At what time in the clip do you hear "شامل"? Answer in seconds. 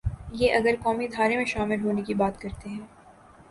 1.45-1.83